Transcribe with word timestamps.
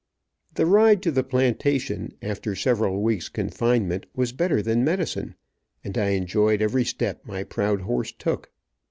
The 0.55 0.65
ride 0.65 1.03
to 1.03 1.11
the 1.11 1.23
plantation, 1.23 2.15
after 2.23 2.55
several 2.55 3.03
weeks 3.03 3.29
confinement, 3.29 4.07
was 4.15 4.31
better 4.31 4.59
than 4.63 4.83
medicine, 4.83 5.35
and 5.83 5.95
I 5.95 6.09
enjoyed 6.17 6.59
every 6.59 6.85
step 6.85 7.21
my 7.23 7.43
proud 7.43 7.81
horse 7.81 8.11
took. 8.11 8.49